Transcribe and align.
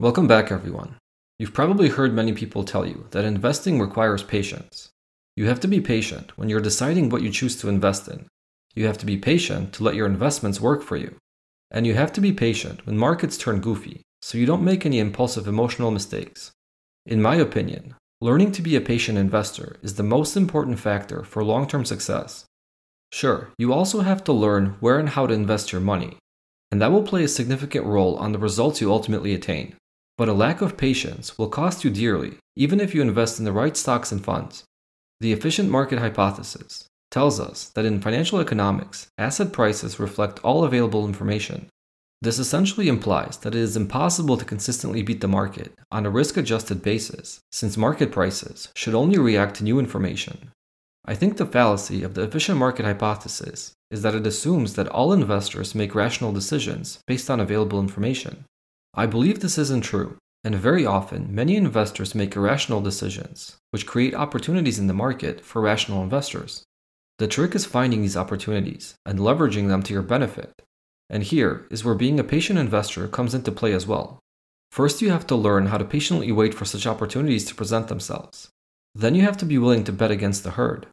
Welcome 0.00 0.28
back, 0.28 0.52
everyone. 0.52 0.94
You've 1.40 1.52
probably 1.52 1.88
heard 1.88 2.14
many 2.14 2.32
people 2.32 2.62
tell 2.62 2.86
you 2.86 3.08
that 3.10 3.24
investing 3.24 3.80
requires 3.80 4.22
patience. 4.22 4.90
You 5.34 5.46
have 5.46 5.58
to 5.58 5.66
be 5.66 5.80
patient 5.80 6.38
when 6.38 6.48
you're 6.48 6.60
deciding 6.60 7.08
what 7.08 7.22
you 7.22 7.30
choose 7.30 7.56
to 7.56 7.68
invest 7.68 8.06
in. 8.06 8.28
You 8.76 8.86
have 8.86 8.96
to 8.98 9.06
be 9.06 9.16
patient 9.16 9.72
to 9.72 9.82
let 9.82 9.96
your 9.96 10.06
investments 10.06 10.60
work 10.60 10.84
for 10.84 10.96
you. 10.96 11.16
And 11.72 11.84
you 11.84 11.94
have 11.94 12.12
to 12.12 12.20
be 12.20 12.32
patient 12.32 12.86
when 12.86 12.96
markets 12.96 13.36
turn 13.36 13.60
goofy 13.60 14.02
so 14.22 14.38
you 14.38 14.46
don't 14.46 14.62
make 14.62 14.86
any 14.86 15.00
impulsive 15.00 15.48
emotional 15.48 15.90
mistakes. 15.90 16.52
In 17.04 17.20
my 17.20 17.34
opinion, 17.34 17.96
learning 18.20 18.52
to 18.52 18.62
be 18.62 18.76
a 18.76 18.80
patient 18.80 19.18
investor 19.18 19.78
is 19.82 19.96
the 19.96 20.04
most 20.04 20.36
important 20.36 20.78
factor 20.78 21.24
for 21.24 21.42
long 21.42 21.66
term 21.66 21.84
success. 21.84 22.44
Sure, 23.10 23.50
you 23.58 23.72
also 23.72 24.02
have 24.02 24.22
to 24.22 24.32
learn 24.32 24.76
where 24.78 25.00
and 25.00 25.08
how 25.08 25.26
to 25.26 25.34
invest 25.34 25.72
your 25.72 25.80
money, 25.80 26.18
and 26.70 26.80
that 26.80 26.92
will 26.92 27.02
play 27.02 27.24
a 27.24 27.28
significant 27.28 27.84
role 27.84 28.14
on 28.14 28.30
the 28.30 28.38
results 28.38 28.80
you 28.80 28.92
ultimately 28.92 29.34
attain. 29.34 29.74
But 30.18 30.28
a 30.28 30.34
lack 30.34 30.60
of 30.60 30.76
patience 30.76 31.38
will 31.38 31.48
cost 31.48 31.84
you 31.84 31.90
dearly, 31.90 32.38
even 32.56 32.80
if 32.80 32.94
you 32.94 33.00
invest 33.00 33.38
in 33.38 33.44
the 33.44 33.52
right 33.52 33.76
stocks 33.76 34.10
and 34.10 34.22
funds. 34.22 34.64
The 35.20 35.32
efficient 35.32 35.70
market 35.70 36.00
hypothesis 36.00 36.84
tells 37.12 37.38
us 37.40 37.68
that 37.70 37.84
in 37.84 38.00
financial 38.00 38.40
economics, 38.40 39.06
asset 39.16 39.52
prices 39.52 40.00
reflect 40.00 40.40
all 40.40 40.64
available 40.64 41.06
information. 41.06 41.68
This 42.20 42.40
essentially 42.40 42.88
implies 42.88 43.38
that 43.38 43.54
it 43.54 43.60
is 43.60 43.76
impossible 43.76 44.36
to 44.36 44.44
consistently 44.44 45.02
beat 45.02 45.20
the 45.20 45.28
market 45.28 45.72
on 45.92 46.04
a 46.04 46.10
risk 46.10 46.36
adjusted 46.36 46.82
basis, 46.82 47.38
since 47.52 47.76
market 47.76 48.10
prices 48.10 48.68
should 48.74 48.96
only 48.96 49.18
react 49.18 49.54
to 49.56 49.64
new 49.64 49.78
information. 49.78 50.50
I 51.04 51.14
think 51.14 51.36
the 51.36 51.46
fallacy 51.46 52.02
of 52.02 52.14
the 52.14 52.22
efficient 52.22 52.58
market 52.58 52.84
hypothesis 52.84 53.72
is 53.92 54.02
that 54.02 54.16
it 54.16 54.26
assumes 54.26 54.74
that 54.74 54.88
all 54.88 55.12
investors 55.12 55.76
make 55.76 55.94
rational 55.94 56.32
decisions 56.32 56.98
based 57.06 57.30
on 57.30 57.38
available 57.38 57.78
information. 57.80 58.44
I 58.94 59.06
believe 59.06 59.40
this 59.40 59.58
isn't 59.58 59.82
true, 59.82 60.16
and 60.44 60.54
very 60.54 60.86
often 60.86 61.34
many 61.34 61.56
investors 61.56 62.14
make 62.14 62.36
irrational 62.36 62.80
decisions, 62.80 63.56
which 63.70 63.86
create 63.86 64.14
opportunities 64.14 64.78
in 64.78 64.86
the 64.86 64.94
market 64.94 65.44
for 65.44 65.60
rational 65.60 66.02
investors. 66.02 66.64
The 67.18 67.26
trick 67.26 67.54
is 67.54 67.66
finding 67.66 68.02
these 68.02 68.16
opportunities 68.16 68.94
and 69.04 69.18
leveraging 69.18 69.68
them 69.68 69.82
to 69.82 69.92
your 69.92 70.02
benefit. 70.02 70.52
And 71.10 71.22
here 71.22 71.66
is 71.70 71.84
where 71.84 71.94
being 71.94 72.20
a 72.20 72.24
patient 72.24 72.58
investor 72.58 73.08
comes 73.08 73.34
into 73.34 73.50
play 73.50 73.72
as 73.72 73.86
well. 73.86 74.20
First, 74.70 75.02
you 75.02 75.10
have 75.10 75.26
to 75.28 75.34
learn 75.34 75.66
how 75.66 75.78
to 75.78 75.84
patiently 75.84 76.30
wait 76.30 76.54
for 76.54 76.64
such 76.64 76.86
opportunities 76.86 77.44
to 77.46 77.54
present 77.54 77.88
themselves. 77.88 78.50
Then, 78.94 79.14
you 79.14 79.22
have 79.22 79.36
to 79.38 79.46
be 79.46 79.58
willing 79.58 79.84
to 79.84 79.92
bet 79.92 80.10
against 80.10 80.44
the 80.44 80.52
herd. 80.52 80.86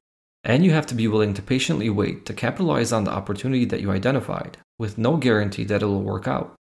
And 0.44 0.64
you 0.64 0.72
have 0.72 0.86
to 0.88 0.96
be 0.96 1.08
willing 1.08 1.34
to 1.34 1.42
patiently 1.42 1.90
wait 1.90 2.26
to 2.28 2.34
capitalize 2.34 2.92
on 2.92 3.04
the 3.04 3.12
opportunity 3.12 3.66
that 3.66 3.82
you 3.82 3.92
identified, 3.92 4.58
with 4.80 4.98
no 4.98 5.18
guarantee 5.18 5.64
that 5.66 5.82
it 5.82 5.86
will 5.86 6.02
work 6.02 6.28
out. 6.28 6.56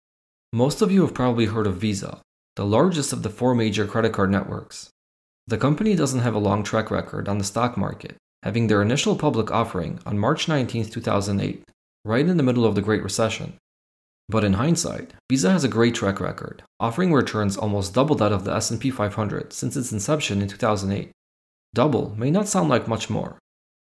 Most 0.55 0.81
of 0.81 0.89
you 0.89 1.01
have 1.01 1.13
probably 1.13 1.47
heard 1.47 1.67
of 1.67 1.81
Visa, 1.81 2.21
the 2.55 2.65
largest 2.65 3.11
of 3.11 3.23
the 3.23 3.29
four 3.29 3.53
major 3.53 3.85
credit 3.85 4.13
card 4.13 4.31
networks. 4.31 4.89
The 5.47 5.57
company 5.57 5.97
doesn't 5.97 6.21
have 6.21 6.33
a 6.33 6.39
long 6.39 6.63
track 6.63 6.89
record 6.89 7.27
on 7.27 7.39
the 7.39 7.43
stock 7.43 7.75
market, 7.75 8.15
having 8.41 8.67
their 8.67 8.81
initial 8.81 9.17
public 9.17 9.51
offering 9.51 9.99
on 10.05 10.17
March 10.17 10.47
19, 10.47 10.85
2008, 10.85 11.61
right 12.05 12.25
in 12.25 12.37
the 12.37 12.43
middle 12.43 12.63
of 12.63 12.73
the 12.73 12.81
Great 12.81 13.03
Recession. 13.03 13.55
But 14.29 14.45
in 14.45 14.53
hindsight, 14.53 15.11
Visa 15.29 15.51
has 15.51 15.65
a 15.65 15.67
great 15.67 15.93
track 15.93 16.21
record, 16.21 16.63
offering 16.79 17.11
returns 17.11 17.57
almost 17.57 17.93
double 17.93 18.15
that 18.15 18.31
of 18.31 18.45
the 18.45 18.55
S&P 18.55 18.89
500 18.89 19.51
since 19.51 19.75
its 19.75 19.91
inception 19.91 20.41
in 20.41 20.47
2008. 20.47 21.11
Double 21.73 22.15
may 22.15 22.31
not 22.31 22.47
sound 22.47 22.69
like 22.69 22.87
much 22.87 23.09
more, 23.09 23.37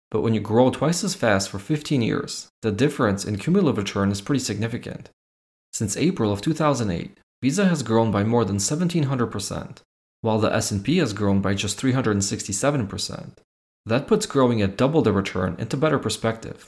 but 0.09 0.21
when 0.21 0.33
you 0.33 0.39
grow 0.39 0.71
twice 0.71 1.03
as 1.03 1.13
fast 1.13 1.51
for 1.51 1.59
15 1.59 2.01
years, 2.01 2.47
the 2.63 2.71
difference 2.71 3.25
in 3.25 3.37
cumulative 3.37 3.77
return 3.77 4.09
is 4.09 4.21
pretty 4.21 4.39
significant. 4.39 5.11
Since 5.73 5.97
April 5.97 6.31
of 6.31 6.41
2008, 6.41 7.17
Visa 7.41 7.65
has 7.65 7.81
grown 7.81 8.11
by 8.11 8.23
more 8.23 8.45
than 8.45 8.57
1700%, 8.57 9.77
while 10.21 10.39
the 10.39 10.53
S&P 10.53 10.97
has 10.97 11.13
grown 11.13 11.41
by 11.41 11.55
just 11.55 11.81
367%. 11.81 13.31
That 13.85 14.07
puts 14.07 14.25
growing 14.25 14.61
at 14.61 14.77
double 14.77 15.01
the 15.01 15.11
return 15.11 15.55
into 15.57 15.75
better 15.75 15.99
perspective. 15.99 16.67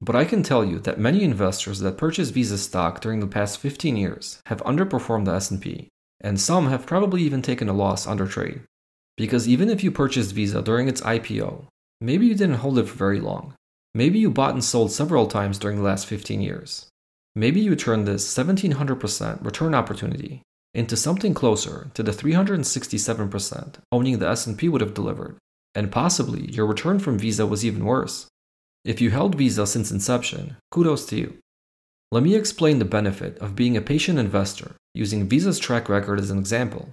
But 0.00 0.16
I 0.16 0.24
can 0.24 0.42
tell 0.42 0.64
you 0.64 0.78
that 0.80 0.98
many 0.98 1.22
investors 1.22 1.80
that 1.80 1.98
purchased 1.98 2.34
Visa 2.34 2.58
stock 2.58 3.00
during 3.00 3.20
the 3.20 3.26
past 3.26 3.58
15 3.58 3.96
years 3.96 4.40
have 4.46 4.64
underperformed 4.64 5.26
the 5.26 5.34
S&P, 5.34 5.88
and 6.20 6.40
some 6.40 6.68
have 6.68 6.86
probably 6.86 7.22
even 7.22 7.42
taken 7.42 7.68
a 7.68 7.72
loss 7.72 8.06
under 8.06 8.26
trade. 8.26 8.62
Because 9.16 9.46
even 9.46 9.70
if 9.70 9.84
you 9.84 9.90
purchased 9.90 10.34
Visa 10.34 10.62
during 10.62 10.88
its 10.88 11.02
IPO, 11.02 11.66
maybe 12.00 12.26
you 12.26 12.34
didn't 12.34 12.56
hold 12.56 12.78
it 12.78 12.88
for 12.88 12.96
very 12.96 13.20
long. 13.20 13.54
Maybe 13.94 14.18
you 14.18 14.30
bought 14.30 14.54
and 14.54 14.64
sold 14.64 14.92
several 14.92 15.26
times 15.26 15.58
during 15.58 15.76
the 15.76 15.84
last 15.84 16.06
15 16.06 16.40
years. 16.40 16.86
Maybe 17.36 17.60
you 17.60 17.76
turned 17.76 18.08
this 18.08 18.34
1700% 18.34 19.44
return 19.44 19.74
opportunity 19.74 20.42
into 20.74 20.96
something 20.96 21.34
closer 21.34 21.90
to 21.94 22.02
the 22.02 22.10
367% 22.10 23.74
owning 23.92 24.18
the 24.18 24.28
S&P 24.28 24.68
would 24.68 24.80
have 24.80 24.94
delivered 24.94 25.36
and 25.76 25.92
possibly 25.92 26.50
your 26.50 26.64
return 26.64 26.98
from 26.98 27.18
Visa 27.18 27.46
was 27.46 27.64
even 27.64 27.84
worse. 27.84 28.26
If 28.84 29.02
you 29.02 29.10
held 29.10 29.34
Visa 29.34 29.66
since 29.66 29.90
inception, 29.90 30.56
kudos 30.70 31.04
to 31.06 31.16
you. 31.16 31.34
Let 32.10 32.22
me 32.22 32.34
explain 32.34 32.78
the 32.78 32.86
benefit 32.86 33.36
of 33.38 33.54
being 33.54 33.76
a 33.76 33.82
patient 33.82 34.18
investor 34.18 34.76
using 34.94 35.28
Visa's 35.28 35.58
track 35.58 35.90
record 35.90 36.18
as 36.18 36.30
an 36.30 36.38
example. 36.38 36.88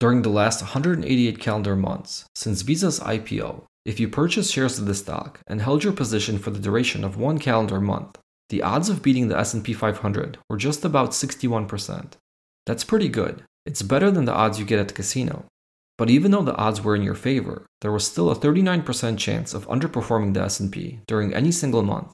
During 0.00 0.20
the 0.20 0.28
last 0.28 0.60
188 0.60 1.38
calendar 1.38 1.74
months 1.74 2.26
since 2.34 2.60
Visa's 2.60 3.00
IPO, 3.00 3.62
if 3.86 3.98
you 3.98 4.08
purchased 4.08 4.52
shares 4.52 4.78
of 4.78 4.84
the 4.84 4.94
stock 4.94 5.40
and 5.46 5.62
held 5.62 5.82
your 5.82 5.94
position 5.94 6.38
for 6.38 6.50
the 6.50 6.58
duration 6.58 7.04
of 7.04 7.16
one 7.16 7.38
calendar 7.38 7.80
month, 7.80 8.18
the 8.48 8.62
odds 8.62 8.88
of 8.88 9.02
beating 9.02 9.28
the 9.28 9.38
S&P 9.38 9.72
500 9.72 10.38
were 10.48 10.56
just 10.56 10.84
about 10.84 11.10
61%. 11.10 12.12
That's 12.64 12.84
pretty 12.84 13.08
good. 13.08 13.42
It's 13.64 13.82
better 13.82 14.10
than 14.10 14.24
the 14.24 14.34
odds 14.34 14.58
you 14.58 14.64
get 14.64 14.78
at 14.78 14.88
the 14.88 14.94
casino. 14.94 15.46
But 15.98 16.10
even 16.10 16.30
though 16.30 16.42
the 16.42 16.54
odds 16.56 16.82
were 16.82 16.94
in 16.94 17.02
your 17.02 17.14
favor, 17.14 17.66
there 17.80 17.92
was 17.92 18.06
still 18.06 18.30
a 18.30 18.36
39% 18.36 19.18
chance 19.18 19.54
of 19.54 19.66
underperforming 19.68 20.34
the 20.34 20.42
S&P 20.42 21.00
during 21.06 21.34
any 21.34 21.50
single 21.50 21.82
month. 21.82 22.12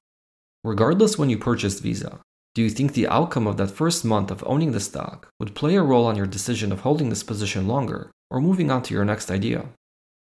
Regardless 0.65 1.19
when 1.19 1.28
you 1.28 1.37
purchased 1.37 1.82
Visa, 1.82 2.20
do 2.54 2.62
you 2.62 2.70
think 2.70 2.93
the 2.93 3.09
outcome 3.09 3.47
of 3.47 3.56
that 3.56 3.70
first 3.70 4.04
month 4.04 4.31
of 4.31 4.44
owning 4.47 4.72
the 4.72 4.81
stock 4.81 5.28
would 5.41 5.54
play 5.54 5.75
a 5.75 5.82
role 5.82 6.06
on 6.06 6.16
your 6.16 6.26
decision 6.26 6.70
of 6.70 6.81
holding 6.81 7.09
this 7.09 7.22
position 7.22 7.66
longer 7.66 8.10
or 8.31 8.41
moving 8.41 8.70
on 8.70 8.82
to 8.82 8.94
your 8.94 9.04
next 9.04 9.31
idea? 9.31 9.69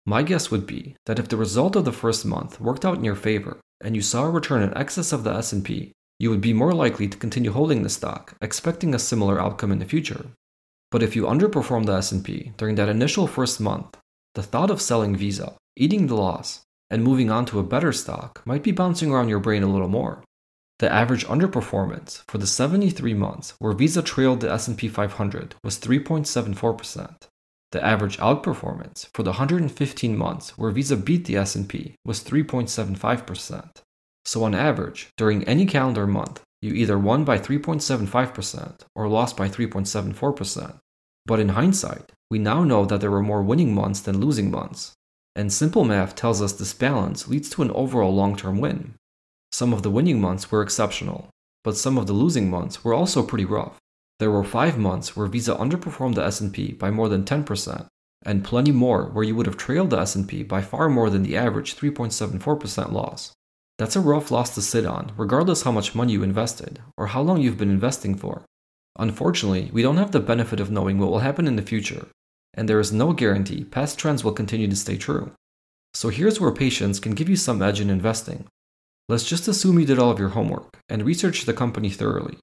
My 0.06 0.24
guess 0.24 0.50
would 0.50 0.66
be 0.66 0.96
that 1.06 1.20
if 1.20 1.28
the 1.28 1.38
result 1.38 1.76
of 1.76 1.86
the 1.86 1.92
first 1.92 2.26
month 2.26 2.62
worked 2.62 2.86
out 2.86 2.98
in 2.98 3.04
your 3.04 3.16
favor 3.16 3.58
and 3.84 3.96
you 3.96 4.02
saw 4.02 4.26
a 4.26 4.30
return 4.30 4.62
in 4.62 4.76
excess 4.78 5.12
of 5.12 5.24
the 5.24 5.34
S&P, 5.34 5.92
you 6.20 6.30
would 6.30 6.42
be 6.42 6.54
more 6.54 6.74
likely 6.74 7.08
to 7.08 7.18
continue 7.18 7.52
holding 7.52 7.84
the 7.84 7.90
stock, 7.90 8.36
expecting 8.42 8.94
a 8.94 9.00
similar 9.00 9.42
outcome 9.42 9.72
in 9.72 9.80
the 9.80 9.86
future. 9.86 10.28
But 10.92 11.02
if 11.02 11.16
you 11.16 11.24
underperform 11.24 11.86
the 11.86 11.94
S&P 11.94 12.54
during 12.58 12.76
that 12.76 12.90
initial 12.90 13.26
first 13.26 13.60
month, 13.60 13.98
the 14.36 14.44
thought 14.44 14.70
of 14.70 14.82
selling 14.82 15.16
Visa, 15.16 15.56
eating 15.76 16.08
the 16.08 16.16
loss, 16.16 16.62
and 16.90 17.04
moving 17.04 17.32
on 17.32 17.46
to 17.46 17.60
a 17.60 17.64
better 17.64 17.92
stock 17.92 18.42
might 18.46 18.64
be 18.64 18.72
bouncing 18.72 19.12
around 19.12 19.30
your 19.30 19.40
brain 19.40 19.64
a 19.64 19.72
little 19.72 19.88
more. 19.88 20.24
The 20.80 20.92
average 20.92 21.26
underperformance 21.26 22.24
for 22.28 22.38
the 22.38 22.48
73 22.48 23.14
months 23.14 23.54
where 23.60 23.74
Visa 23.74 24.02
trailed 24.02 24.42
the 24.42 24.52
S&P 24.52 24.88
500 24.88 25.56
was 25.64 25.80
3.74%. 25.80 27.28
The 27.72 27.84
average 27.84 28.18
outperformance 28.18 29.08
for 29.14 29.24
the 29.24 29.32
115 29.32 30.18
months 30.18 30.58
where 30.58 30.72
Visa 30.72 30.98
beat 30.98 31.26
the 31.26 31.38
S&P 31.38 31.96
was 32.06 32.24
3.75%. 32.24 33.82
So 34.26 34.44
on 34.44 34.54
average, 34.54 35.10
during 35.18 35.44
any 35.46 35.66
calendar 35.66 36.06
month, 36.06 36.42
you 36.62 36.74
either 36.74 37.00
won 37.00 37.24
by 37.24 37.38
3.75% 37.38 38.82
or 38.96 39.08
lost 39.08 39.38
by 39.38 39.48
3.74%. 39.48 40.78
But 41.26 41.40
in 41.40 41.50
hindsight, 41.50 42.12
we 42.30 42.40
now 42.40 42.64
know 42.64 42.86
that 42.86 43.00
there 43.02 43.12
were 43.12 43.22
more 43.22 43.42
winning 43.42 43.74
months 43.74 44.02
than 44.02 44.20
losing 44.20 44.52
months. 44.52 44.94
And 45.36 45.52
simple 45.52 45.86
math 45.86 46.16
tells 46.16 46.42
us 46.42 46.54
this 46.54 46.74
balance 46.74 47.28
leads 47.28 47.50
to 47.52 47.62
an 47.62 47.72
overall 47.72 48.14
long 48.14 48.36
term 48.36 48.60
win. 48.60 48.96
Some 49.52 49.74
of 49.74 49.82
the 49.82 49.90
winning 49.90 50.20
months 50.20 50.52
were 50.52 50.62
exceptional, 50.62 51.30
but 51.64 51.78
some 51.78 51.98
of 51.98 52.08
the 52.08 52.14
losing 52.14 52.50
months 52.50 52.84
were 52.84 52.94
also 52.94 53.24
pretty 53.24 53.46
rough. 53.46 53.78
There 54.22 54.30
were 54.30 54.44
5 54.44 54.78
months 54.78 55.18
where 55.18 55.26
Visa 55.26 55.56
underperformed 55.56 56.14
the 56.14 56.24
S&P 56.24 56.74
by 56.74 56.92
more 56.92 57.10
than 57.10 57.24
10%, 57.24 57.88
and 58.24 58.44
plenty 58.44 58.72
more 58.72 59.06
where 59.06 59.24
you 59.24 59.36
would 59.36 59.48
have 59.48 59.58
trailed 59.58 59.90
the 59.90 60.00
S&P 60.00 60.44
by 60.44 60.62
far 60.62 60.90
more 60.90 61.10
than 61.10 61.24
the 61.24 61.36
average 61.36 61.76
3.74% 61.76 62.92
loss. 62.92 63.32
That's 63.80 63.96
a 63.96 64.00
rough 64.00 64.30
loss 64.30 64.54
to 64.54 64.62
sit 64.62 64.86
on, 64.86 65.12
regardless 65.18 65.64
how 65.64 65.72
much 65.72 65.96
money 65.96 66.14
you 66.14 66.22
invested 66.22 66.84
or 66.98 67.08
how 67.08 67.22
long 67.22 67.42
you've 67.42 67.58
been 67.58 67.72
investing 67.72 68.14
for. 68.14 68.46
Unfortunately, 69.00 69.72
we 69.74 69.82
don't 69.82 69.98
have 69.98 70.12
the 70.12 70.20
benefit 70.20 70.60
of 70.60 70.70
knowing 70.70 71.00
what 71.00 71.10
will 71.10 71.26
happen 71.26 71.48
in 71.48 71.56
the 71.56 71.64
future, 71.64 72.06
and 72.54 72.70
there 72.70 72.80
is 72.80 72.94
no 72.94 73.14
guarantee 73.14 73.64
past 73.64 73.98
trends 73.98 74.24
will 74.24 74.34
continue 74.34 74.68
to 74.68 74.76
stay 74.76 74.98
true. 74.98 75.32
So 75.96 76.10
here's 76.10 76.40
where 76.40 76.52
patience 76.52 77.00
can 77.00 77.16
give 77.16 77.28
you 77.28 77.38
some 77.38 77.64
edge 77.64 77.82
in 77.82 77.90
investing. 77.90 78.46
Let's 79.10 79.28
just 79.28 79.48
assume 79.48 79.80
you 79.80 79.88
did 79.88 79.98
all 79.98 80.12
of 80.12 80.20
your 80.20 80.30
homework 80.38 80.78
and 80.90 81.02
researched 81.02 81.48
the 81.48 81.54
company 81.54 81.90
thoroughly, 81.90 82.38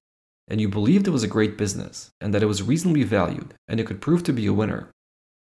and 0.49 0.59
you 0.59 0.67
believed 0.67 1.07
it 1.07 1.11
was 1.11 1.23
a 1.23 1.27
great 1.27 1.57
business 1.57 2.09
and 2.19 2.33
that 2.33 2.43
it 2.43 2.47
was 2.47 2.63
reasonably 2.63 3.03
valued 3.03 3.53
and 3.67 3.79
it 3.79 3.85
could 3.85 4.01
prove 4.01 4.23
to 4.23 4.33
be 4.33 4.45
a 4.47 4.53
winner. 4.53 4.89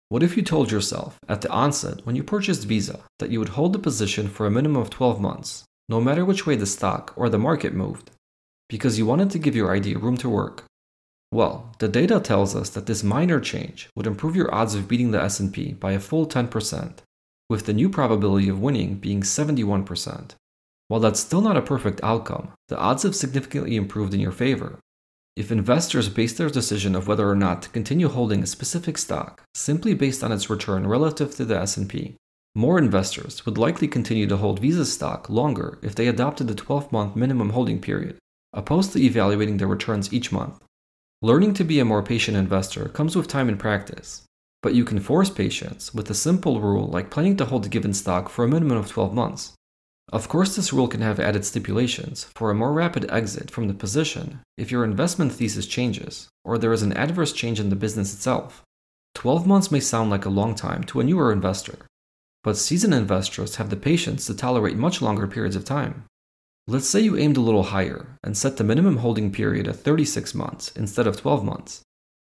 What 0.09 0.23
if 0.23 0.38
you 0.38 0.44
told 0.44 0.71
yourself 0.71 1.19
at 1.27 1.41
the 1.41 1.50
onset 1.50 2.05
when 2.05 2.15
you 2.15 2.23
purchased 2.23 2.65
Visa 2.65 3.00
that 3.19 3.29
you 3.29 3.39
would 3.39 3.50
hold 3.50 3.73
the 3.73 3.79
position 3.79 4.27
for 4.27 4.45
a 4.45 4.51
minimum 4.51 4.81
of 4.81 4.89
12 4.89 5.19
months 5.19 5.65
no 5.89 6.00
matter 6.00 6.23
which 6.23 6.45
way 6.45 6.55
the 6.55 6.65
stock 6.65 7.13
or 7.15 7.29
the 7.29 7.38
market 7.38 7.73
moved, 7.73 8.11
because 8.69 8.97
you 8.97 9.05
wanted 9.05 9.29
to 9.31 9.39
give 9.39 9.55
your 9.55 9.75
idea 9.75 9.97
room 9.97 10.17
to 10.17 10.29
work. 10.29 10.63
Well, 11.31 11.75
the 11.79 11.88
data 11.88 12.19
tells 12.19 12.55
us 12.55 12.69
that 12.69 12.85
this 12.85 13.03
minor 13.03 13.39
change 13.39 13.89
would 13.95 14.07
improve 14.07 14.35
your 14.35 14.53
odds 14.53 14.75
of 14.75 14.88
beating 14.88 15.11
the 15.11 15.21
S&P 15.21 15.73
by 15.73 15.91
a 15.94 16.00
full 16.00 16.27
10%, 16.27 17.00
with 17.50 17.65
the 17.65 17.73
new 17.73 17.89
probability 17.89 18.47
of 18.50 18.61
winning 18.61 18.95
being 18.95 19.21
71%. 19.21 20.31
While 20.88 21.00
that's 21.00 21.19
still 21.19 21.41
not 21.41 21.57
a 21.57 21.61
perfect 21.61 22.01
outcome, 22.03 22.51
the 22.67 22.77
odds 22.77 23.03
have 23.03 23.15
significantly 23.15 23.75
improved 23.75 24.13
in 24.13 24.19
your 24.19 24.31
favor. 24.31 24.79
If 25.35 25.51
investors 25.51 26.09
base 26.09 26.33
their 26.33 26.50
decision 26.50 26.95
of 26.95 27.07
whether 27.07 27.27
or 27.27 27.35
not 27.35 27.63
to 27.63 27.69
continue 27.69 28.07
holding 28.07 28.44
a 28.44 28.47
specific 28.47 29.00
stock 29.00 29.41
simply 29.56 29.95
based 29.95 30.24
on 30.24 30.31
its 30.31 30.47
return 30.47 30.85
relative 30.85 31.35
to 31.35 31.45
the 31.45 31.57
S&P, 31.57 32.15
more 32.53 32.77
investors 32.77 33.44
would 33.44 33.57
likely 33.57 33.88
continue 33.88 34.27
to 34.27 34.38
hold 34.38 34.59
Visa 34.59 34.85
stock 34.85 35.31
longer 35.31 35.80
if 35.81 35.95
they 35.95 36.07
adopted 36.07 36.47
the 36.47 36.53
12-month 36.53 37.15
minimum 37.15 37.50
holding 37.50 37.81
period, 37.81 38.19
opposed 38.53 38.94
to 38.94 39.01
evaluating 39.01 39.57
their 39.57 39.68
returns 39.68 40.13
each 40.13 40.31
month. 40.31 40.63
Learning 41.24 41.56
to 41.56 41.63
be 41.63 41.79
a 41.79 41.86
more 41.86 42.03
patient 42.03 42.38
investor 42.38 42.88
comes 42.89 43.15
with 43.15 43.27
time 43.27 43.50
and 43.50 43.57
practice, 43.57 44.21
but 44.62 44.75
you 44.75 44.86
can 44.86 45.00
force 45.00 45.31
patience 45.31 45.95
with 45.95 46.12
a 46.12 46.13
simple 46.13 46.62
rule 46.62 46.86
like 46.88 47.09
planning 47.09 47.36
to 47.38 47.45
hold 47.45 47.65
a 47.65 47.69
given 47.69 47.94
stock 47.94 48.29
for 48.29 48.45
a 48.45 48.47
minimum 48.47 48.77
of 48.77 48.88
12 48.88 49.15
months. 49.15 49.53
Of 50.11 50.27
course, 50.27 50.55
this 50.55 50.73
rule 50.73 50.88
can 50.88 51.01
have 51.01 51.19
added 51.19 51.45
stipulations 51.45 52.25
for 52.35 52.51
a 52.51 52.55
more 52.55 52.73
rapid 52.73 53.09
exit 53.09 53.50
from 53.50 53.67
the 53.67 53.73
position 53.73 54.41
if 54.57 54.71
your 54.71 54.83
investment 54.83 55.31
thesis 55.31 55.65
changes 55.65 56.27
or 56.44 56.57
there 56.57 56.73
is 56.73 56.83
an 56.83 56.94
adverse 56.94 57.31
change 57.31 57.59
in 57.59 57.69
the 57.69 57.75
business 57.75 58.13
itself. 58.13 58.63
12 59.15 59.47
months 59.47 59.71
may 59.71 59.79
sound 59.79 60.09
like 60.09 60.25
a 60.25 60.29
long 60.29 60.55
time 60.55 60.83
to 60.83 61.00
a 61.00 61.03
newer 61.03 61.31
investor, 61.31 61.88
but 62.44 62.57
seasoned 62.57 62.94
investors 62.94 63.55
have 63.55 63.69
the 63.69 63.75
patience 63.75 64.25
to 64.25 64.35
tolerate 64.35 64.75
much 64.75 65.01
longer 65.01 65.27
periods 65.27 65.55
of 65.55 65.63
time. 65.63 66.03
Let's 66.67 66.88
say 66.88 67.01
you 67.01 67.17
aimed 67.17 67.38
a 67.38 67.41
little 67.41 67.63
higher 67.63 68.17
and 68.23 68.38
set 68.38 68.57
the 68.57 68.63
minimum 68.63 68.97
holding 68.97 69.31
period 69.31 69.67
at 69.67 69.77
36 69.77 70.33
months 70.33 70.71
instead 70.75 71.07
of 71.07 71.19
12 71.19 71.44
months. 71.44 71.81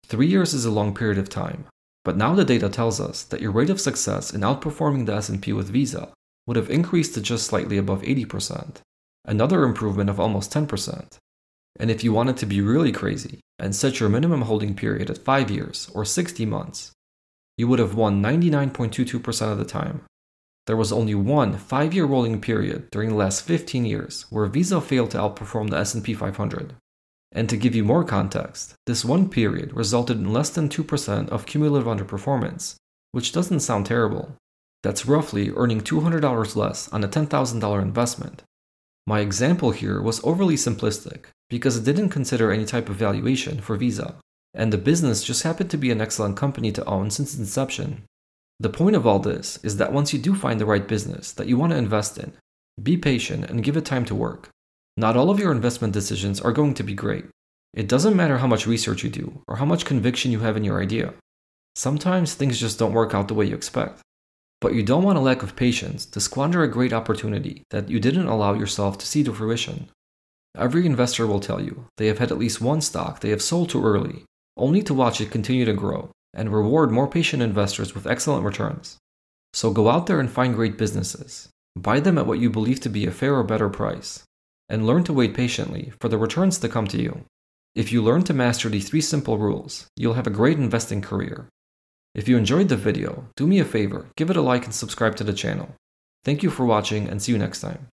Three 0.07 0.27
years 0.27 0.55
is 0.55 0.65
a 0.65 0.71
long 0.71 0.95
period 0.95 1.19
of 1.19 1.29
time, 1.29 1.67
but 2.05 2.17
now 2.17 2.35
the 2.35 2.45
data 2.45 2.69
tells 2.69 3.01
us 3.01 3.23
that 3.25 3.41
your 3.41 3.53
rate 3.53 3.71
of 3.71 3.81
success 3.81 4.33
in 4.33 4.43
outperforming 4.43 5.07
the 5.07 5.15
S&P 5.15 5.53
with 5.53 5.71
Visa 5.71 6.13
would 6.47 6.57
have 6.57 6.71
increased 6.71 7.15
to 7.15 7.21
just 7.21 7.47
slightly 7.47 7.77
above 7.79 8.03
80%, 8.03 8.77
another 9.25 9.65
improvement 9.65 10.11
of 10.11 10.21
almost 10.21 10.53
10%. 10.53 11.19
And 11.79 11.91
if 11.91 12.05
you 12.05 12.13
wanted 12.13 12.37
to 12.39 12.47
be 12.47 12.61
really 12.61 12.93
crazy 12.93 13.41
and 13.59 13.75
set 13.75 13.99
your 13.99 14.09
minimum 14.09 14.43
holding 14.43 14.75
period 14.75 15.11
at 15.11 15.19
5 15.19 15.51
years 15.51 15.91
or 15.95 16.05
60 16.05 16.47
months, 16.47 16.93
you 17.57 17.69
would 17.69 17.79
have 17.79 17.95
won 17.95 18.23
99.22% 18.23 19.53
of 19.53 19.59
the 19.59 19.65
time, 19.65 20.03
there 20.67 20.77
was 20.77 20.93
only 20.93 21.15
one 21.15 21.59
5-year 21.59 22.07
rolling 22.07 22.41
period 22.41 22.91
during 22.91 23.11
the 23.11 23.17
last 23.17 23.43
15 23.43 23.85
years 23.85 24.25
where 24.31 24.47
Visa 24.47 24.81
failed 24.81 25.11
to 25.11 25.19
outperform 25.19 25.69
the 25.69 25.77
S&P 25.77 26.15
500. 26.15 26.75
And 27.33 27.49
to 27.51 27.57
give 27.57 27.75
you 27.75 27.85
more 27.85 28.05
context, 28.05 28.75
this 28.87 29.05
one 29.05 29.29
period 29.29 29.75
resulted 29.75 30.17
in 30.17 30.33
less 30.33 30.51
than 30.51 30.69
2% 30.69 31.29
of 31.29 31.47
cumulative 31.47 31.87
underperformance, 31.87 32.77
which 33.13 33.33
doesn't 33.33 33.61
sound 33.61 33.85
terrible. 33.87 34.37
That's 34.85 35.07
roughly 35.07 35.51
earning 35.57 35.81
$200 35.81 36.57
less 36.57 36.93
on 36.93 37.03
a 37.03 37.09
$10,000 37.09 37.83
investment. 37.83 38.43
My 39.07 39.21
example 39.21 39.71
here 39.71 40.03
was 40.03 40.23
overly 40.23 40.57
simplistic 40.57 41.25
because 41.49 41.79
it 41.79 41.85
didn't 41.85 42.11
consider 42.11 42.53
any 42.53 42.67
type 42.67 42.91
of 42.91 42.97
valuation 42.97 43.63
for 43.63 43.77
Visa, 43.77 44.17
and 44.53 44.71
the 44.71 44.77
business 44.77 45.25
just 45.25 45.43
happened 45.43 45.71
to 45.71 45.79
be 45.79 45.91
an 45.91 46.03
excellent 46.03 46.37
company 46.37 46.71
to 46.73 46.85
own 46.85 47.11
since 47.11 47.35
inception. 47.39 48.03
The 48.61 48.69
point 48.69 48.95
of 48.95 49.07
all 49.07 49.21
this 49.21 49.59
is 49.63 49.79
that 49.79 49.93
once 49.93 50.13
you 50.13 50.19
do 50.19 50.35
find 50.35 50.61
the 50.61 50.67
right 50.67 50.87
business 50.87 51.33
that 51.33 51.49
you 51.49 51.57
want 51.57 51.73
to 51.73 51.79
invest 51.79 52.19
in, 52.19 52.35
be 52.83 52.99
patient 52.99 53.49
and 53.49 53.65
give 53.65 53.79
it 53.79 53.87
time 53.87 54.05
to 54.05 54.15
work. 54.15 54.51
Not 54.99 55.17
all 55.17 55.31
of 55.31 55.41
your 55.41 55.51
investment 55.51 55.95
decisions 55.95 56.43
are 56.43 56.53
going 56.53 56.75
to 56.75 56.83
be 56.83 56.95
great. 56.95 57.25
It 57.73 57.89
doesn't 57.89 58.17
matter 58.17 58.37
how 58.37 58.49
much 58.49 58.67
research 58.67 59.03
you 59.03 59.09
do 59.09 59.41
or 59.49 59.57
how 59.57 59.65
much 59.65 59.87
conviction 59.87 60.31
you 60.31 60.41
have 60.41 60.59
in 60.59 60.65
your 60.65 60.83
idea. 60.83 61.15
Sometimes 61.75 62.35
things 62.35 62.61
just 62.61 62.79
don't 62.79 62.93
work 62.93 63.15
out 63.15 63.29
the 63.29 63.35
way 63.35 63.47
you 63.47 63.55
expect. 63.55 64.03
But 64.65 64.75
you 64.75 64.83
don't 64.83 65.03
want 65.03 65.19
a 65.19 65.21
lack 65.21 65.43
of 65.43 65.57
patience 65.57 66.07
to 66.07 66.23
squander 66.23 66.63
a 66.63 66.69
great 66.69 66.95
opportunity 66.95 67.65
that 67.69 67.91
you 67.91 68.01
didn't 68.01 68.29
allow 68.29 68.55
yourself 68.55 68.97
to 68.97 69.07
see 69.07 69.23
to 69.25 69.35
fruition. 69.35 69.91
Every 70.57 70.87
investor 70.87 71.27
will 71.27 71.39
tell 71.39 71.61
you 71.61 71.85
they 71.99 72.07
have 72.07 72.17
had 72.17 72.33
at 72.33 72.39
least 72.39 72.63
one 72.63 72.81
stock 72.81 73.21
they 73.21 73.29
have 73.29 73.43
sold 73.43 73.69
too 73.69 73.85
early, 73.85 74.25
only 74.57 74.83
to 74.85 74.95
watch 74.95 75.21
it 75.21 75.31
continue 75.31 75.67
to 75.67 75.75
grow 75.75 76.13
and 76.33 76.51
reward 76.51 76.91
more 76.91 77.07
patient 77.07 77.43
investors 77.43 77.95
with 77.95 78.07
excellent 78.07 78.43
returns. 78.43 78.97
So 79.53 79.71
go 79.71 79.91
out 79.91 80.07
there 80.07 80.19
and 80.19 80.31
find 80.31 80.55
great 80.55 80.79
businesses, 80.79 81.51
buy 81.77 82.01
them 82.01 82.17
at 82.17 82.27
what 82.27 82.39
you 82.39 82.49
believe 82.49 82.81
to 82.81 82.89
be 82.89 83.05
a 83.05 83.11
fair 83.11 83.35
or 83.35 83.45
better 83.45 83.69
price, 83.69 84.25
and 84.71 84.87
learn 84.87 85.05
to 85.05 85.13
wait 85.13 85.35
patiently 85.35 85.93
for 86.01 86.09
the 86.09 86.17
returns 86.17 86.57
to 86.61 86.71
come 86.71 86.87
to 86.87 87.03
you. 87.03 87.27
If 87.75 87.93
you 87.93 88.03
learn 88.03 88.23
to 88.25 88.33
master 88.33 88.71
these 88.71 88.89
three 88.89 89.03
simple 89.03 89.37
rules, 89.37 89.89
you'll 89.95 90.15
have 90.15 90.27
a 90.27 90.39
great 90.41 90.57
investing 90.57 91.03
career. 91.03 91.49
If 92.15 92.29
you 92.29 92.37
enjoyed 92.37 92.69
the 92.69 92.77
video, 92.77 93.27
do 93.35 93.47
me 93.47 93.59
a 93.59 93.65
favor, 93.65 94.07
give 94.17 94.31
it 94.31 94.37
a 94.37 94.41
like 94.41 94.65
and 94.65 94.75
subscribe 94.75 95.17
to 95.17 95.25
the 95.25 95.33
channel. 95.33 95.75
Thank 96.25 96.45
you 96.45 96.51
for 96.51 96.65
watching 96.65 97.09
and 97.09 97.21
see 97.21 97.33
you 97.33 97.39
next 97.39 97.61
time. 97.61 97.89